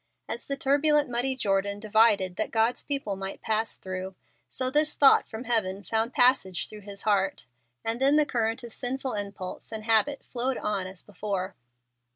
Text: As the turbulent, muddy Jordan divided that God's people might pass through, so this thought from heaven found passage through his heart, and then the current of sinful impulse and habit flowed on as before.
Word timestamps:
As 0.27 0.47
the 0.47 0.57
turbulent, 0.57 1.11
muddy 1.11 1.35
Jordan 1.35 1.79
divided 1.79 2.35
that 2.37 2.49
God's 2.49 2.81
people 2.81 3.15
might 3.15 3.39
pass 3.39 3.77
through, 3.77 4.15
so 4.49 4.71
this 4.71 4.95
thought 4.95 5.29
from 5.29 5.43
heaven 5.43 5.83
found 5.83 6.11
passage 6.11 6.67
through 6.67 6.81
his 6.81 7.03
heart, 7.03 7.45
and 7.85 8.01
then 8.01 8.15
the 8.15 8.25
current 8.25 8.63
of 8.63 8.73
sinful 8.73 9.13
impulse 9.13 9.71
and 9.71 9.83
habit 9.83 10.23
flowed 10.23 10.57
on 10.57 10.87
as 10.87 11.03
before. 11.03 11.53